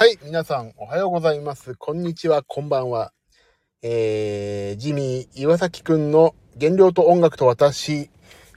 [0.00, 1.74] はい、皆さんおはようございます。
[1.74, 3.12] こんにちは、こんばんは。
[3.82, 8.08] えー、ジミー岩崎くんの原料と音楽と私。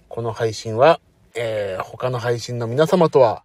[0.07, 1.01] この配信は、
[1.35, 3.43] えー、他の配信の皆様とは、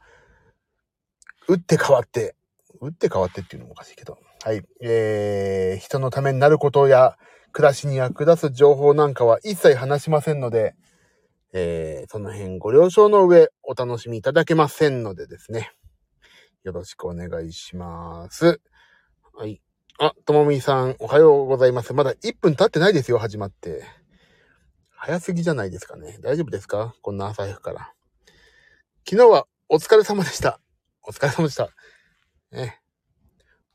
[1.48, 2.34] 打って変わって、
[2.82, 7.16] 打って変わってっていうのもおかしいけど、はい、えー、人のためになることや、
[7.52, 10.74] 暮らしに役立つ情報なんかは一切話しませんので、
[11.54, 15.72] えー、その辺ご了承の上、お楽しみいただけませんのでですね。
[16.66, 18.60] よろしくお願いします。
[19.34, 19.62] はい。
[20.00, 21.94] あ、ともみさん、おはようございます。
[21.94, 23.84] まだ1分経ってないですよ、始まって。
[24.90, 26.18] 早すぎじゃないですかね。
[26.22, 26.92] 大丈夫ですか？
[27.02, 27.92] こんな朝早くから。
[29.08, 30.58] 昨日はお疲れ様でした。
[31.04, 31.70] お疲れ様でした。
[32.50, 32.82] ね。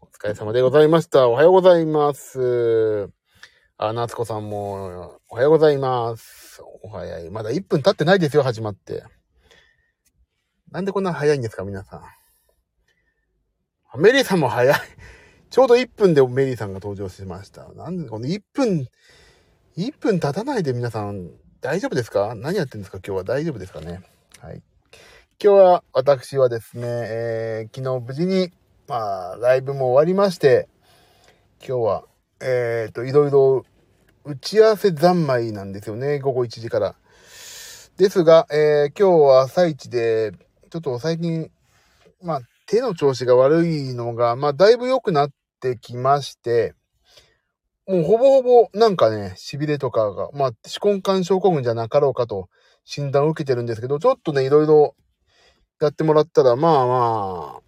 [0.02, 1.30] お疲れ様でございました。
[1.30, 3.10] おはようございます。
[3.78, 6.62] あ、夏子さんも、おはようございます。
[6.84, 7.30] お早い。
[7.30, 9.06] まだ1分経ってないですよ、始まって。
[10.72, 12.04] なんでこんな早いんですか、皆さん。
[13.98, 14.76] メリーさんも早い。
[15.50, 17.68] ちょうど1分でメリーさんが登場しました。
[17.74, 18.88] なんでこの1分、
[19.78, 22.34] 1分経たないで皆さん大丈夫ですか？
[22.36, 23.00] 何やってんですか？
[23.06, 24.02] 今日は大丈夫ですかね？
[24.40, 24.62] はい。
[25.44, 28.52] 今日は私はですね、えー、昨日無事に、
[28.88, 30.70] まあ、ライブも終わりまして、
[31.60, 32.04] 今日は、
[32.40, 33.66] えっ、と、いろいろ
[34.24, 36.20] 打ち合わせ三昧なんですよね。
[36.20, 36.96] 午後1時から。
[37.98, 40.32] ですが、えー、今日は朝一で、
[40.70, 41.52] ちょっと最近、
[42.22, 46.74] まあ、手の調子が悪いのが、まあ、だいぶ良くなってきまして、
[47.86, 52.48] もうほぼほぼ、なんかね、痺れとかが、まあ、手根管症候群じゃなかろうかと
[52.86, 54.96] 診断を受けてるんですけど、ちょっとね、いろいろ
[55.82, 57.62] やってもらったら、まあまあ、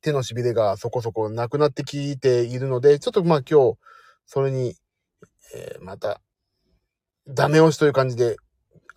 [0.00, 3.78] 手の痺れがそこそこなくなってきているので、ちょっとまあ今日、
[4.26, 4.74] それに、
[5.54, 6.20] えーまた、
[7.28, 8.38] ダメ押しという感じで、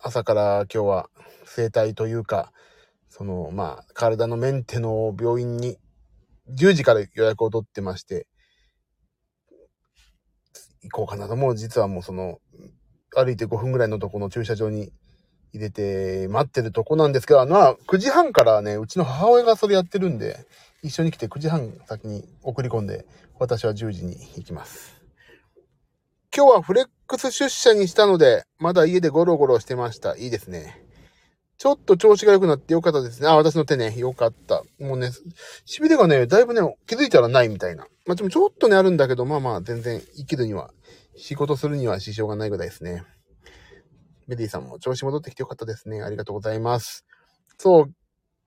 [0.00, 1.10] 朝から今日は
[1.44, 2.52] 整体というか、
[3.18, 5.76] その、まあ、体のメンテの病院に、
[6.56, 8.28] 10時から予約を取ってまして、
[10.84, 11.34] 行こうかなと。
[11.34, 12.38] もう実はもうその、
[13.10, 14.92] 歩いて5分ぐらいのとこの駐車場に
[15.52, 20.46] 入れて待ってるとこなんですけど、まあ、9時半からね、うちの母親がそれやってるんで、
[20.84, 23.04] 一緒に来て9時半先に送り込んで、
[23.40, 24.94] 私は10時に行きます。
[26.32, 30.16] 今日はフレックス出社にしたので、まだ家でゴロゴロしてました。
[30.16, 30.87] いいですね。
[31.58, 33.28] ちょっと調子が良くなって良かったですね。
[33.28, 34.62] あ、私の手ね、良かった。
[34.78, 35.10] もうね、
[35.66, 37.86] 痺れがね、だいぶね、気づいたらないみたいな。
[38.06, 40.70] まあ、でもちょっとね、あるんだけど、まあまあ、全然生きるには、
[41.16, 43.02] 仕事するには支障がないぐらいですね。
[44.28, 46.00] メディさんも調子戻ってきて良かったですね。
[46.02, 47.04] ありがとうございます。
[47.56, 47.92] そう。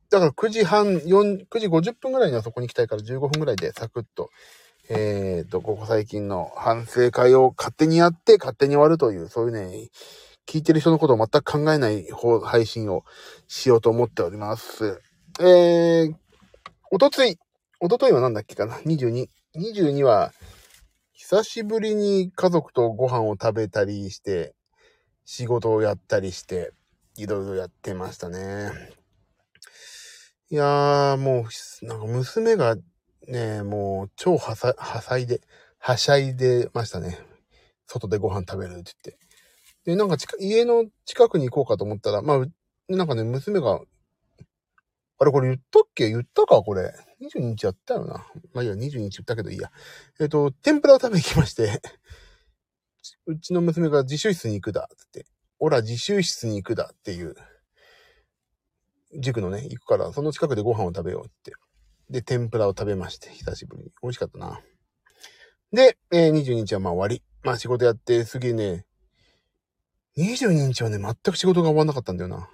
[0.09, 4.29] だから9時半、4、9時50分ぐらいにはそこに行きたいから15分ぐらいでサクッと、
[4.89, 9.89] えーと、ここ最近の反省会を勝手にやって勝手に終わるという、そういうね、
[10.47, 13.03] 聞いてる人のことを全く考えない方配信を
[13.47, 15.01] しようと思っております。
[15.39, 16.13] えー、
[16.91, 17.37] おとつい、
[17.79, 19.27] おとといは何だっけかな ?22。
[19.55, 20.33] 22は、
[21.13, 24.53] 久しぶりに家族とご飯を食べたりして、
[25.25, 26.73] 仕事をやったりして、
[27.15, 28.71] いろいろやってましたね。
[30.49, 31.45] いやー、も
[31.81, 32.75] う、なんか娘が
[33.27, 35.41] ね、もう超はさ、はしゃいで、
[35.79, 37.17] はしゃいでましたね。
[37.87, 39.30] 外でご飯食べるって言って。
[39.85, 42.45] で、なんか家の近くに行こうかと思ったら、まあ、
[42.87, 43.81] なんかね、娘が、
[45.19, 46.09] あれこれ言ったっけ？
[46.09, 46.61] 言ったか？
[46.63, 46.93] これ。
[47.21, 48.25] 22日やったよな。
[48.53, 49.71] まあいや、22日言ったけどいいや。
[50.19, 51.79] えっ、と、天ぷらを食べに行きまして、
[53.27, 55.27] うちの娘が自習室に行くだ、って。
[55.59, 57.35] おら自習室に行くだっていう、
[59.19, 61.53] 塾のね、行くから、その近くでご飯を食べようって。
[62.09, 63.91] で、天ぷらを食べまして、久しぶりに。
[64.01, 64.59] 美味しかったな。
[65.71, 67.23] で、えー、22日はまあ終わり。
[67.43, 68.85] まあ仕事やって、すげえね、
[70.17, 72.49] 22日はね、全く仕事が終わんなかったんだよな。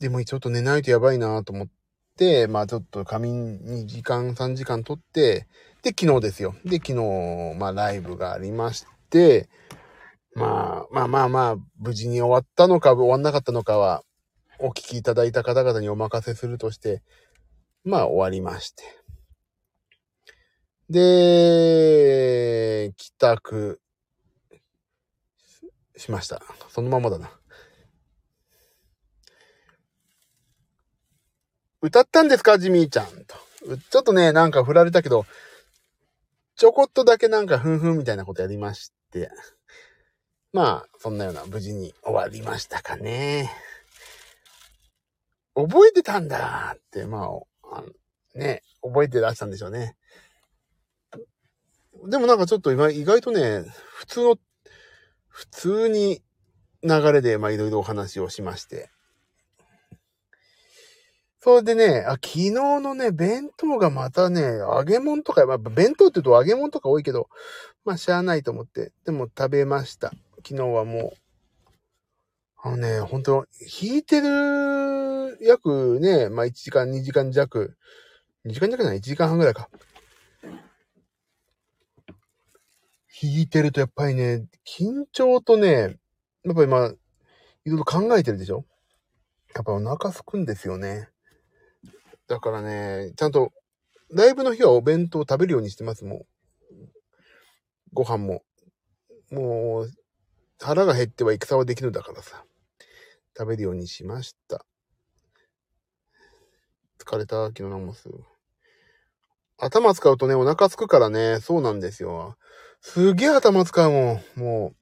[0.00, 1.68] でもちょっと寝ないとやばいなと思っ
[2.16, 5.46] て、まあちょっと仮眠2時間、3時間取って、
[5.82, 6.54] で、昨日ですよ。
[6.64, 9.48] で、昨日、まあライブがありまして、
[10.34, 14.02] まあまあまあまあ、無事に終わったのか、終わんなかったのかは、
[14.58, 17.02] お聞きいただいた方々にお任せするとして、
[17.84, 18.82] まあ終わりまして。
[20.90, 23.80] で、帰宅
[26.00, 26.42] しました。
[26.70, 27.30] そのままだな。
[31.82, 33.36] 歌ったんですかジミーちゃんと。
[33.90, 35.26] ちょっとね、なんか振られたけど、
[36.56, 39.30] ちょこっとだけなんかふんふんみたいなことやりまして。
[40.52, 43.50] まあ、そんなような無事に終わりましたかね。
[45.54, 47.28] 覚えてたんだって、ま
[47.62, 47.84] あ、あ
[48.34, 49.96] ね、覚えてらしたんでしょうね。
[52.08, 53.64] でもなんかちょっと意外意外とね、
[53.94, 54.38] 普通の、
[55.40, 56.20] 普通に
[56.82, 58.90] 流れで、まあいろいろお話をしまして。
[61.40, 67.30] それでね、あ、昨日のね、弁当がまたね、揚げ物とか、まあ、弁当って言うと揚げ物とか多いけど、
[67.86, 70.12] まあ、しゃあないと思って、でも食べました。
[70.46, 71.16] 昨日はもう。
[72.62, 73.46] あのね、本当
[73.80, 77.78] 引いてる、約ね、まあ、1時間、2時間弱、
[78.44, 79.70] 2時間弱じゃない ?1 時間半ぐらいか。
[83.22, 85.98] 引いてるとやっぱりね、緊張とね、
[86.44, 88.64] やっぱりまあ、いろいろ考えてるでしょ？
[89.54, 91.08] やっぱお腹すくんですよね。
[92.28, 93.50] だからね、ちゃんと、
[94.12, 96.26] ライブの日はお弁当を食べるようにしてます、もう。
[97.92, 98.42] ご飯も。
[99.30, 99.90] もう、
[100.60, 102.44] 腹が減っては戦はできるだからさ。
[103.36, 104.64] 食べるようにしました。
[106.98, 108.08] 疲れた、昨日のもす。
[109.60, 112.36] 頭使うとね、お腹すくからね、そうなんですよ。
[112.80, 114.40] すげえ頭使うもん。
[114.40, 114.72] も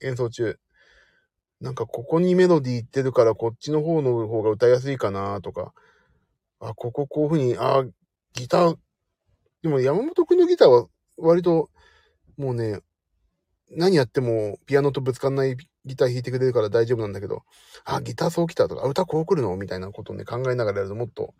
[0.00, 0.58] う、演奏中。
[1.60, 5.74] なんかここにメロディーいってるからこっちの方の方が歌いやすいかなとか。
[6.60, 7.84] あ、こここういう風に、あ、
[8.34, 8.76] ギター、
[9.62, 10.86] でも山本くんのギターは
[11.18, 11.68] 割と、
[12.38, 12.80] もうね、
[13.72, 17.42] 何やってもピアノとぶつかんないギター弾いてくれるから大丈夫なんだけど、
[17.84, 19.56] あ、ギターそう来たとか、歌こう来るの？
[19.56, 21.34] みたいなことをね、考えながらやるともっと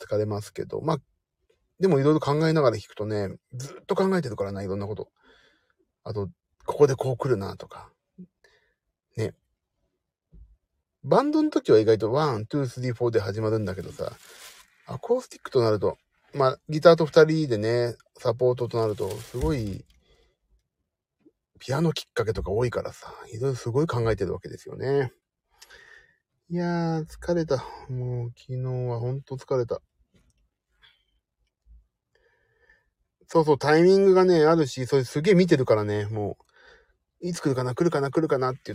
[0.00, 0.98] 疲れますけど、まあ、
[1.82, 5.08] でもいろいろ考えながら弾くとね、ずっと考えてるからな、いろんなこと。
[6.04, 6.28] あと、
[6.64, 7.90] ここでこう来るなとか。
[9.16, 9.34] ね。
[11.02, 14.12] バンドの時は意外と1、2、3、4で始まるんだけどさ、
[14.86, 15.98] アコースティックとなると、
[16.34, 19.84] まあ、ギターと二人でね、サポートとなると、すごい、
[21.58, 25.12] ピアノきっかけとか多いからさ、いろいろすごい考えてるわけですよね。
[26.48, 27.56] いやー、疲れた。
[27.88, 28.58] もう、昨日
[28.88, 29.82] はほんと疲れた。
[33.32, 36.36] そうそう、タイミングがね、あるし、それすげえ見てるからね、も
[37.22, 38.74] う、いつ来るかな、来るかな、来るかなって。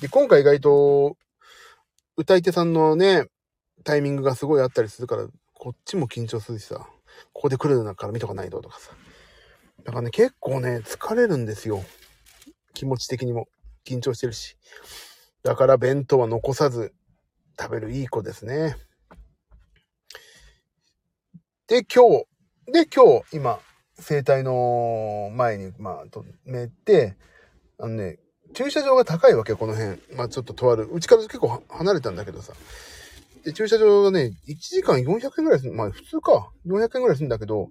[0.00, 1.16] で、今回意外と、
[2.16, 3.28] 歌い手さんのね、
[3.84, 6.88] タイミングがすごいあったりするから、こっちも緊張するしさ、
[7.32, 8.90] ここで来るんだから見とかないととかさ。
[9.84, 11.84] だからね、結構ね、疲れるんですよ。
[12.74, 13.46] 気持ち的にも。
[13.84, 14.56] 緊張してるし。
[15.44, 16.92] だから弁当は残さず
[17.56, 18.76] 食べるいい子ですね。
[21.68, 22.26] で、今日、
[22.72, 23.60] で、今日、今、
[23.98, 27.16] 生体の前に、まあ、止めて、
[27.78, 28.18] あのね、
[28.54, 29.98] 駐車場が高いわけよ、この辺。
[30.16, 30.88] まあ、ちょっととある。
[30.92, 32.54] うちから結構離れたんだけどさ。
[33.44, 35.72] で、駐車場がね、1時間400円ぐらいする。
[35.72, 36.50] まあ、普通か。
[36.66, 37.70] 400円ぐらいするんだけど、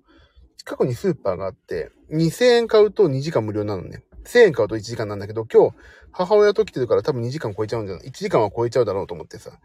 [0.58, 4.04] 近くにスーパーがあって、2000円買うと2時間無料なのね。
[4.24, 5.76] 1000円買うと1時間なんだけど、今日、
[6.12, 9.60] 母親と来てるから多分2時間超えちゃうんじゃない ?1 時間は超えちゃうだろうと思ってさ。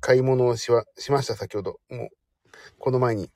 [0.00, 1.78] 買い物をしは、しました、先ほど。
[1.88, 2.08] もう、
[2.78, 3.30] この前に。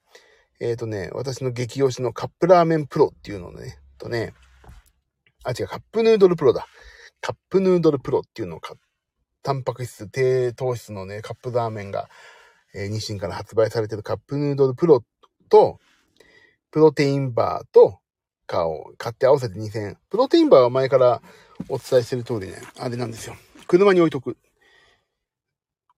[0.61, 4.35] えっ、ー、とね、私の激推しのカップラーメンプロっていうのをね、とね、
[5.44, 6.67] あ、違う、カップヌードルプロだ。
[7.21, 8.79] カップヌードルプロっていうのを買っ
[9.43, 12.09] タンパク質、低糖質のね、カップラーメンが、
[12.75, 15.03] えー、日清から発売されてるカップヌードルプロ
[15.49, 15.79] と、
[16.71, 17.99] プロテインバーと、
[18.47, 19.99] かを買って合わせて2000円。
[20.11, 21.23] プロテインバーは前から
[21.69, 23.37] お伝えしてる通りね、あれなんですよ。
[23.69, 24.37] 車に置いとく。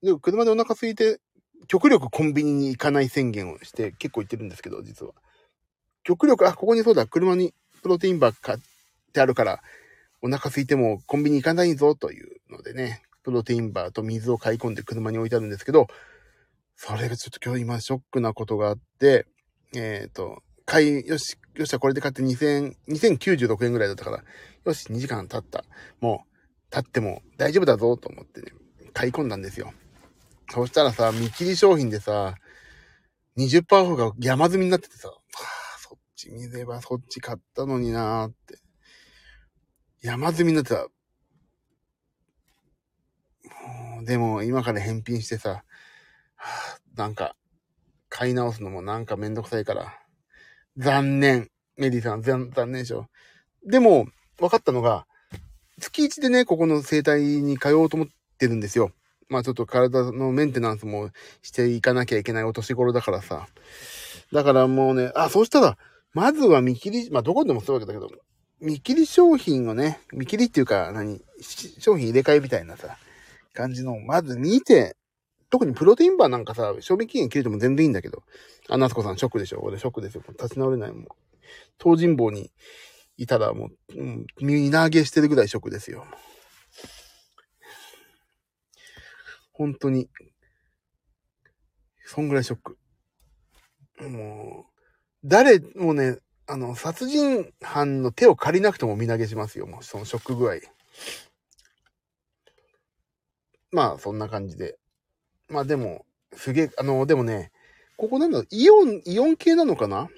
[0.03, 1.19] で、車でお腹空いて、
[1.67, 5.13] 極力コンビニに行かない宣言をして結構行ってるんですけど、実は。
[6.03, 8.57] 極力、あ、ここにそうだ、車にプロテインバー買っ
[9.13, 9.61] てあるから、
[10.21, 15.87] お腹空いてもコンビニ行かないぞというのでね、プロテインバーと水を買い込んで車に置いてあるんですけど、
[16.75, 19.25] それがちょっと今日今ショックなことがあって、
[19.75, 24.23] えっ、ー、と、買い、よし、よっしゃ、これで買って2000、2096円ぐらいだったから、
[24.65, 25.65] よし、2時間経った。
[25.99, 28.51] もう、経っても大丈夫だぞと思ってね、
[28.93, 29.73] 買い込んだんですよ。
[30.49, 32.35] そしたらさ、見切り商品でさ、
[33.37, 38.59] 20%オフが山積みになっててさ、はあ、そっち見ればそっち買ったのになーって。
[40.01, 40.87] 山積みになってた。
[44.03, 45.63] でも今から返品してさ、
[46.35, 47.35] はぁ、なんか、
[48.09, 49.97] 買い直すのもなんかめんどくさいから、
[50.77, 51.49] 残念。
[51.75, 53.07] メディさん、残念でしょ。
[53.65, 54.07] でも、
[54.37, 55.07] 分かったのが、
[55.79, 58.07] 月1でね、ここの生態に通おうと思っ
[58.37, 58.91] てるんですよ。
[59.29, 61.09] まあちょっと体のメンテナンスも
[61.41, 63.47] していかなきゃいけないお年頃だからさ。
[64.31, 65.77] だからもうね、あ、そしたら、
[66.13, 68.09] まずは見切り、まあどこでもそうわけだけど、
[68.61, 71.21] 見切り商品をね、見切りっていうか何、
[71.79, 72.97] 商品入れ替えみたいなさ、
[73.53, 74.95] 感じのまず見て、
[75.49, 78.23] 特にプロテインバーなんかさ、賞味期限切れても全然いいんだけど、
[78.69, 79.59] あ、夏子さんショックでしょ？
[79.61, 80.23] 俺ショックですよ。
[80.27, 81.07] 立ち直れないもん。
[81.79, 82.51] 東尋坊に
[83.17, 86.05] いたらもう、うん、身投げしてるぐらいショックですよ。
[89.53, 90.09] 本当に、
[92.05, 92.77] そんぐらいショック。
[94.01, 94.83] もう、
[95.23, 96.17] 誰もね、
[96.47, 99.65] あの、殺人犯の手を借りなくても身投げしますよ。
[99.65, 100.55] もう、そのショック具合。
[103.71, 104.77] まあ、そんな感じで。
[105.49, 107.51] まあでも、すげえ、あの、でもね、
[107.95, 110.09] ここなんだろう、イオン、イオン系なのかな？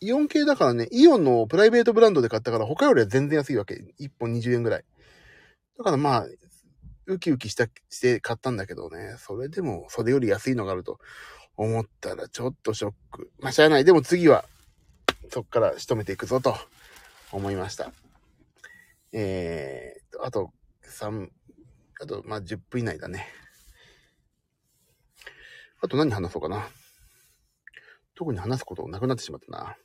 [0.00, 3.84] イオン系だからね、イオンのプライベートブランドで買ったから他よりは全然安いわけ。
[4.00, 4.84] 1本20円ぐらい。
[5.78, 6.26] だからまあ、
[7.06, 10.98] ウキウキした、して買ったんだけどね、それでも、それより安いのがあると
[11.56, 13.30] 思ったらちょっとショック。
[13.40, 13.84] まあ、しゃあない。
[13.84, 14.44] でも次は、
[15.30, 16.54] そっから仕留めていくぞと
[17.32, 17.92] 思いました。
[19.12, 20.50] えーと、あと、
[20.84, 21.28] 3、
[22.00, 23.26] あと、まあ、10分以内だね。
[25.80, 26.68] あと何話そうかな。
[28.14, 29.76] 特に話すことなくなってしまったな。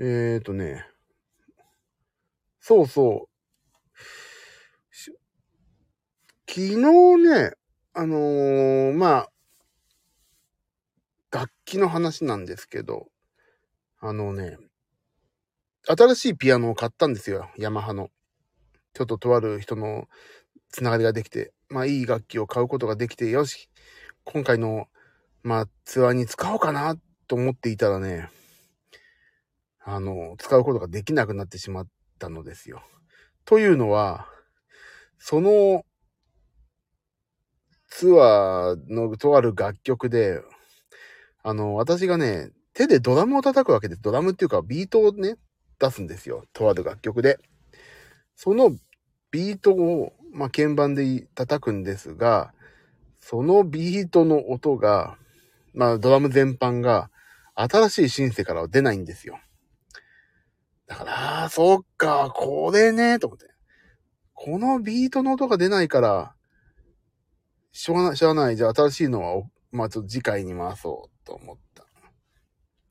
[0.00, 0.84] えーとね。
[2.60, 3.38] そうそう。
[6.50, 6.76] 昨日
[7.18, 7.52] ね、
[7.92, 9.30] あのー、まあ、
[11.30, 13.08] 楽器の話なんですけど、
[14.00, 14.56] あのね、
[15.86, 17.50] 新しいピアノを買ったんですよ。
[17.58, 18.08] ヤマハの。
[18.94, 20.08] ちょっととある人の
[20.70, 23.68] つながりができて、まあいい楽器を買うことができて、よし、
[24.24, 24.86] 今回の、
[25.42, 28.30] まあツアーに使おうかなと思っていたらね、
[29.84, 31.88] あの、使うことができなくなってしまっ
[32.18, 32.82] たのですよ。
[33.44, 34.26] というのは、
[35.18, 35.84] その
[37.88, 40.40] ツアーのとある楽曲で、
[41.42, 44.02] あの、私がね、手でドラムを叩くわけです。
[44.02, 45.36] ドラムっていうかビートをね、
[45.78, 46.44] 出すんですよ。
[46.52, 47.38] とある楽曲で。
[48.36, 48.76] その
[49.30, 52.52] ビートを、まあ、鍵盤で叩くんですが、
[53.20, 55.16] そのビートの音が、
[55.74, 57.10] まあ、ドラム全般が、
[57.54, 59.40] 新しいシンセからは出ないんですよ。
[60.86, 63.46] だから、そっか、これね、と思って。
[64.34, 66.34] このビートの音が出ないから、
[67.80, 68.56] しょうがない、しょうがない。
[68.56, 71.56] じゃあ新しいのは、まあちょっと次回に回そうと思っ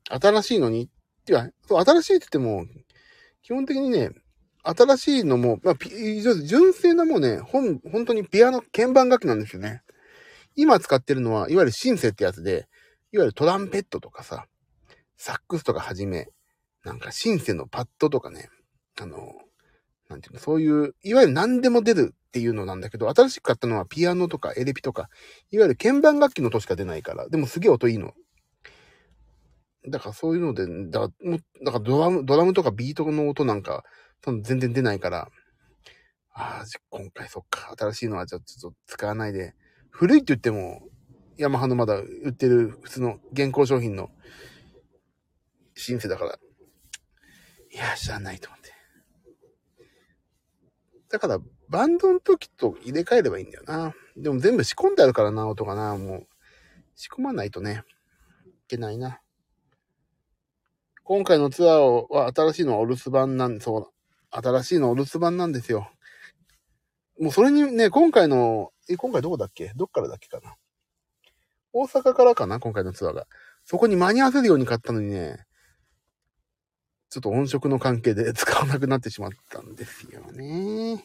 [0.08, 0.18] た。
[0.18, 0.88] 新しいのにっ
[1.26, 2.64] ていうか、そう、新しいって言っても、
[3.42, 4.12] 基本的にね、
[4.62, 5.74] 新しいのも、まあ、
[6.42, 9.82] 純正なもうね、ほん、本当にピアノ、鍵盤楽器なんですよね。
[10.56, 12.66] 今使ってるのは、いわゆるシンセってやつで、
[13.12, 14.46] いわゆるトランペットとかさ、
[15.18, 16.28] サックスとかはじめ、
[16.82, 18.48] なんかシンセのパッドとかね、
[18.98, 19.34] あの、
[20.08, 25.08] なんていうの、そういう、いわゆる何でも出るっていうのなんだけど、新しく買ったのはピアノとかエレピとか、
[25.50, 28.12] いわゆる鍵盤楽器の音しか出ないから、でもすげえ音いいの。
[29.88, 33.84] だからそういうので、だからだからドラム、ドラムとかビートの音なんか、
[34.22, 35.30] 全然出ないから、
[36.34, 39.54] ああ、今回そっか、新しいのはじゃちょっと使わないで、
[39.90, 40.82] 古いって言っても、
[41.38, 44.10] ヤマハのまだ売ってる普通の現行商品の
[45.74, 46.38] シンセだから、
[47.72, 48.67] いや、知らないと思って。
[51.10, 51.38] だから、
[51.68, 53.94] バンドの時と入れ替えればいいんだよな。
[54.16, 56.26] でも全部仕込んであるからな、音がな、もう。
[56.96, 57.84] 仕込まないとね、
[58.46, 59.20] いけないな。
[61.04, 63.86] 今回のツアーは新しいのはお留守番なん、そう、
[64.30, 65.90] 新しいのお留守番なんですよ。
[67.18, 69.72] もうそれにね、今回の、え、今回どこだっけ？
[69.76, 70.56] どっからだっけかな？
[71.72, 73.26] 大阪からかな今回のツアーが。
[73.64, 75.46] そこに間に合わせるように買ったのにね、
[77.10, 81.04] ちょっと音色の関係で 使わなくなってしまったんですよね。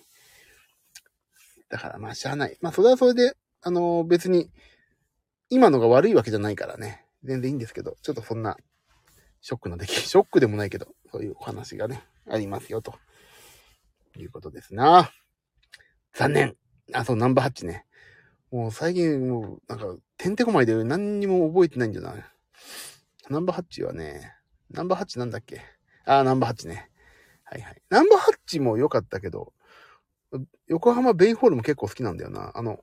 [1.70, 2.58] だからまあしゃあない。
[2.62, 4.52] まあそれはそれで、あの、別に、
[5.50, 7.06] 今のが悪いわけじゃないからね。
[7.24, 8.58] 全然いいんですけど、ちょっとそんな、
[9.42, 13.00] ショックの出来、 ショックでもないけど、そういうお話がね、ありますよ、と
[14.18, 15.12] いうことですな。
[16.14, 16.58] 残念。
[16.94, 17.86] あ、そう、ナンバーハッチね。
[18.52, 22.24] もう最近、もう、なんか、てんてこまいで何にも覚えてないんじゃない
[23.30, 24.36] ナンバーハッチはね、
[24.70, 25.62] ナンバーハッチなんだっけ？
[26.06, 26.90] あ、ナンバーハッチね。
[27.46, 27.82] はいはい。
[27.90, 29.54] ナンバーハッチも良かったけど、
[30.68, 32.52] 横浜ベイホールも結構好きなんだよな。
[32.56, 32.80] あの、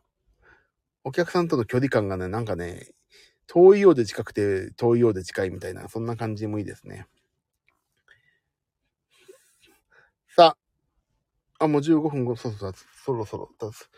[1.05, 2.89] お客さんとの距離感がね、なんかね、
[3.47, 7.07] 遠いようで近くて遠いようで近いみたいな、そんな感じもいいですね。
[10.29, 10.57] さ
[11.59, 12.75] あ、あ、もう15分後、そうそう、
[13.05, 13.89] そろそろ経つ。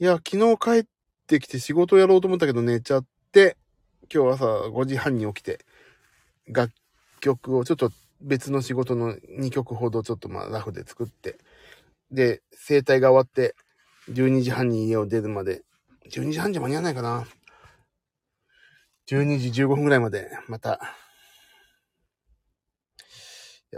[0.00, 0.88] いや、昨日帰っ
[1.26, 3.56] てきて仕事やろうと思ったけど寝ちゃって、
[4.12, 5.60] 今日朝5時半に起きて、
[6.46, 6.72] 楽
[7.20, 11.38] 曲をちょっと別の仕事の2曲ほどちょっとまあラフで作って、
[12.10, 13.54] で、生体が終わって、
[14.10, 15.62] 12時半に家を出るまで、
[16.10, 17.26] 12時半じゃ間に合わないかな。
[19.10, 20.80] 12時15分ぐらいまで、また、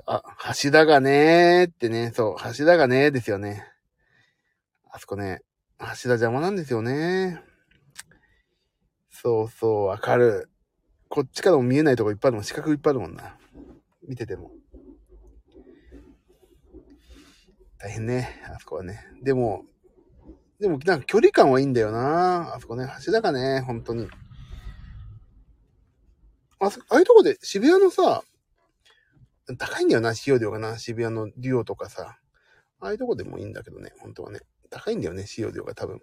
[0.06, 0.22] あ、
[0.62, 3.66] 橋田がねーってね、そう、橋田がねーですよね。
[4.92, 5.42] あそこね、
[5.78, 7.40] 橋田邪魔なんですよね。
[9.10, 10.48] そうそう、わかる。
[11.08, 13.36] こっちからも見えないとこいっぱいあるもん、四角いっぱいあるもんな。
[14.10, 14.50] 見てても。
[17.78, 19.06] 大変ね、あそこはね。
[19.22, 19.64] でも、
[20.58, 22.56] でもなんか距離感はいいんだよな。
[22.56, 24.08] あそこね、橋だかね、本当に。
[26.58, 28.24] あそ、ああいうとこで渋谷のさ、
[29.56, 30.76] 高いんだよな、使用料がな。
[30.76, 32.18] 渋谷のデュオとかさ。
[32.80, 34.40] ああいうとこでもいいんだけどね、本当はね。
[34.70, 36.00] 高いんだよね、使用量が多分。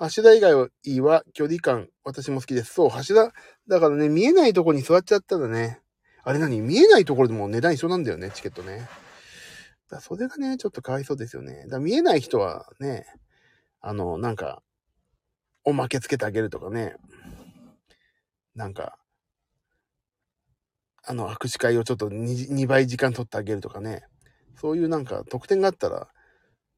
[0.00, 2.74] 橋田以外は距離感、私も好きです。
[2.74, 3.32] そう、橋田、
[3.68, 5.80] だからね、見えないとこに座っちゃったらね、
[6.24, 6.60] あれ何？
[6.60, 8.88] 見えないところでも値段一緒なんだよね、チケットね。
[9.90, 11.66] だそれがね、ちょっとかわいそうですよね。
[11.68, 13.06] だ見えない人はね、
[13.80, 14.62] あの、なんか、
[15.64, 16.96] おまけつけてあげるとかね、
[18.54, 18.98] なんか、
[21.06, 24.04] あの、握手会をちょっと 2, 2倍時間取ってあげるとかね、
[24.56, 26.08] そういうなんか特典があったら、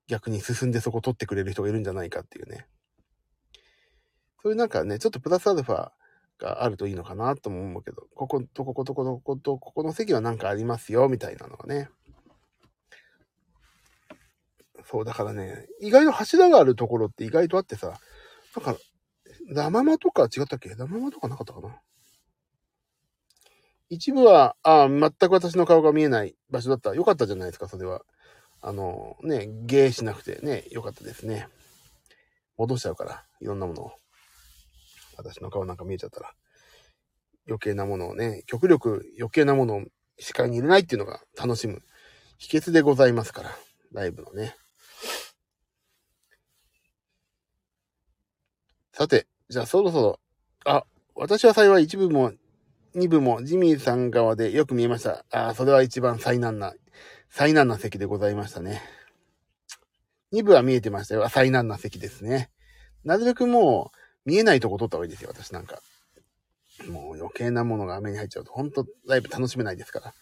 [0.09, 2.67] 逆に進んでそこ取ってくれる人がいるんじゃないかっていうね。
[4.47, 5.91] そういうなんかね、ちょっとプラスアルファ
[6.39, 11.89] があるといいのかなとも思うけど、こことこことこことこことここの席はなんかありますよ、みたいなのがね。
[14.85, 17.99] そう、だからね、意外と柱があるところって意外とあってさ、
[18.55, 18.77] なんか、
[19.49, 20.69] ラママとか違ったっけ？
[20.77, 21.81] ラママとかなかったかな？
[23.89, 26.95] 一部は、ああ、全く私の顔が見えない場所だった。
[26.95, 28.03] よかったじゃないですか、それは。
[28.63, 31.49] あの、ね、ゲーしなくてね、よかったですね。
[32.59, 33.93] 戻しちゃうから、いろんなものを。
[35.17, 36.33] 私の顔なんか見えちゃったら。
[37.49, 39.83] 余計なものをね、極力余計なものを
[40.19, 41.81] 視界に入れないっていうのが楽しむ
[42.39, 43.51] 秘訣でございますから。
[43.93, 44.57] ライブのね。
[48.93, 50.21] さて、じゃあそろそろ、
[50.65, 52.33] あ、私は幸い一部も
[52.95, 55.25] 二部もジミーさん側でよく見えました。
[55.31, 56.75] ああ、それは一番災難な、
[57.29, 58.81] 災難な席でございましたね。
[60.33, 61.29] 二部は見えてましたよ。
[61.29, 62.51] 災難な席ですね。
[63.05, 65.81] なるべくもう、見えないとこ撮った方がいいですよ、私なんか。
[66.91, 70.15] もう余計なものが目に入っちゃうと、ほんとライブ楽しめないですから。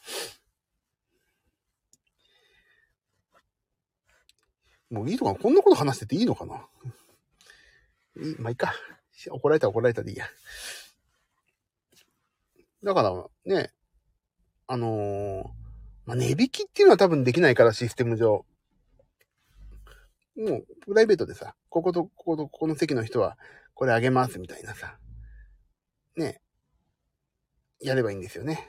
[4.91, 6.63] もういいのかなこんなこと話してていいのかな
[8.17, 8.75] いいまあ、いいか。
[9.31, 10.27] 怒られた怒られたでいいや。
[12.85, 13.73] だからね、
[14.67, 15.45] あのー、
[16.05, 18.45] まあ、値引きっていうのは多分できないから、システム上。
[20.37, 23.39] もう、プライベートでさ、ここと、ここと、ここの席の人は、
[23.75, 24.99] これあげますみたいなさ、
[26.17, 26.41] ね、
[27.81, 28.69] やればいいんですよね。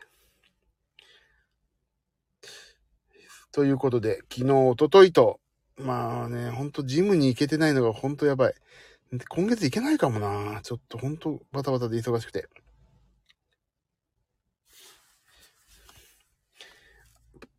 [3.51, 5.39] ということで、昨日、おとといと、
[5.77, 8.53] まあね、ほんとジムに行けてないのがほんとやばい。
[9.29, 12.49] 今月行けないかもなちょっとほんとバタバタで忙しくて。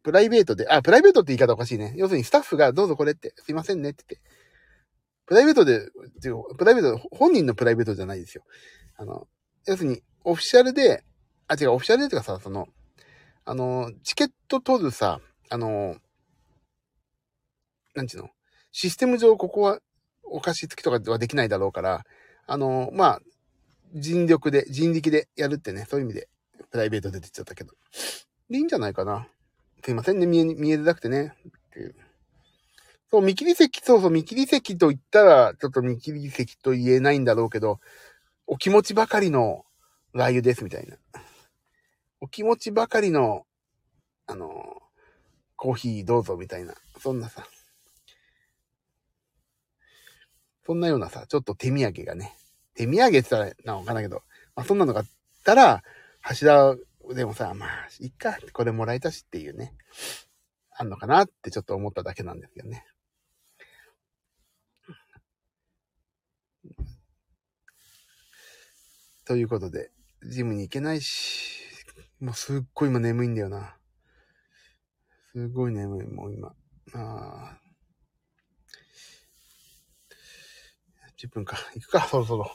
[0.02, 1.94] プライベートで、あ、プライベートって言い方おかしいね。
[1.96, 4.35] 要するにスタッフがどうぞこれって、すいませんねって言って。
[5.26, 5.88] プライベートで、
[6.56, 8.44] プライベート、本人のプライベートじゃないですよ。
[8.96, 9.26] あの、
[9.66, 11.04] 要するに、オフィシャルで、
[11.48, 12.68] あ、違う、オフィシャルでとかさ、その、
[13.44, 15.96] あの、チケット取るさ、あの、
[17.94, 18.30] なんちゅうの、
[18.72, 19.80] システム上ここは
[20.22, 22.04] お貸し付きとかはできないだろうから、
[22.46, 23.20] あの、まあ、
[23.94, 26.28] 人力で、人力でやるってね、そういう意味で、
[26.70, 27.72] プライベートで出てっちゃったけど。
[28.50, 29.28] で、いいんじゃないかな。
[29.84, 31.34] すいませんね、見え、見えづらくてね。
[31.48, 31.94] っていう。
[33.10, 37.80] そう、見切り席、そうそう、見切り席と言ったら、ちょっと見切り席と言えないんだろうけど、
[38.46, 39.64] お気持ちばかりの
[40.12, 40.96] ラー油です、みたいな。
[42.20, 43.46] お気持ちばかりの、
[44.26, 44.82] あの、
[45.56, 46.74] コーヒーどうぞ、みたいな。
[46.98, 47.46] そんなさ。
[50.64, 52.34] そんなようなさ、ちょっと手土産がね、
[52.74, 54.22] 手土産って言ったらな、わかんないけど、
[54.56, 55.06] まあそんなのがあっ
[55.44, 55.84] たら、
[56.20, 56.76] 柱
[57.14, 59.74] でもさ、まあ、いっか、これもらえたしっていうね、
[60.72, 62.84] あんのかなってちょっと思っただけなんですけどね。
[69.24, 69.90] ということで、
[70.24, 71.60] ジムに行けないし、
[72.20, 73.76] もうすっごい今眠いんだよな。
[75.32, 76.48] すごい眠い、もう今。
[76.48, 76.54] あ
[76.94, 77.60] あ。
[81.18, 81.56] 10分か。
[81.74, 82.50] 行くか、そろそろ。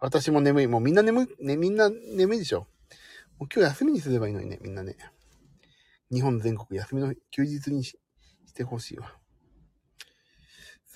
[0.00, 0.66] 私も眠い。
[0.66, 2.66] もうみんな眠い、ね、みんな眠いでしょ。
[3.38, 4.96] もう今日休みにすればいいのにね、みんなね。
[6.12, 7.98] 日本全国休みの休日にし
[8.46, 9.12] してほしいわ。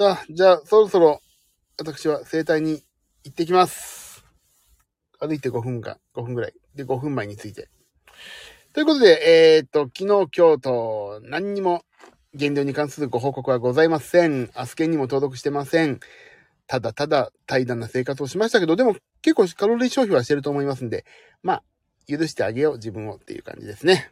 [0.00, 1.20] さあ、じゃあ、そろそろ、
[1.76, 2.82] 私は生体に
[3.22, 4.24] 行ってきます。
[5.18, 6.54] 歩いて5分か、5分ぐらい。
[6.74, 7.68] で、5分前について。
[8.72, 11.84] ということで、えー、っと、昨日、今日と、何にも
[12.32, 14.50] 減量に関するご報告はございません。
[14.54, 16.00] アスケンにも登録してません。
[16.66, 21.04] ただただ怠惰な生活をしましたけど、でも結構カロリー消費はしてると思いますんで、
[21.42, 21.62] まあ、
[22.08, 24.10] 許してあげよう、自分をっていう感じですね。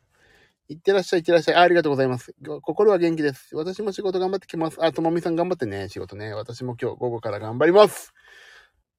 [0.69, 1.55] いってらっしゃい、いってらっしゃい。
[1.55, 2.35] ありがとうございます。
[2.61, 3.57] 心は元気です。
[3.57, 4.77] 私も仕事頑張ってきます。
[4.85, 6.35] あ、ともみさん頑張ってね、仕事ね。
[6.35, 8.13] 私も今日午後から頑張ります。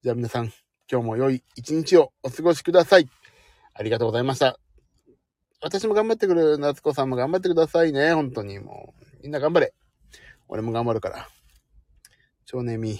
[0.02, 0.52] じゃあ皆さん、
[0.92, 3.08] 今日も良い一日をお過ごしください。
[3.76, 4.60] ありがとうございました。
[5.62, 8.14] 私も頑張ってくる、夏子さんも頑張ってくださいね。
[8.14, 9.22] 本当にもう。
[9.22, 9.74] みんな頑張れ。
[10.48, 11.28] 俺も頑張るから。
[12.46, 13.00] 超眠い。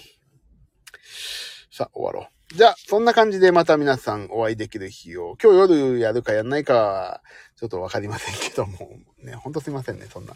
[1.72, 2.39] さあ、終わろう。
[2.52, 7.22] じゃあ、そんな感じでまた皆さんお会いできる日を、今日夜やるかやんないかは、
[7.56, 10.34] ちょっとわかりませんけども、ね、ほんとすいませんね、そんな。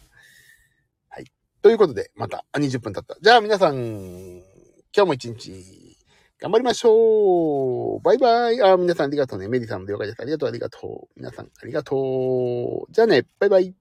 [1.09, 1.25] はい。
[1.61, 3.17] ということで、また、20分経った。
[3.21, 4.43] じゃあ皆さん、
[4.97, 5.99] 今日も一日、
[6.39, 9.49] 頑張りましょうバイバイあ、皆さんありがとうね。
[9.49, 10.21] メリさんの了解です。
[10.23, 11.09] ありがとう、ありがとう。
[11.17, 12.93] 皆さんありがとう。
[12.93, 13.75] じゃあね、バイバイ。